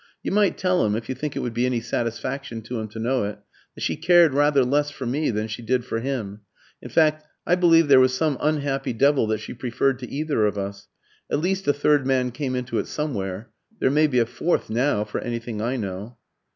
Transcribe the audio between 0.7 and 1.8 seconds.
him, if you think it would be any